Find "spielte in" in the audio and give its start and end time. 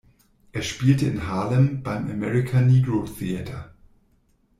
0.63-1.27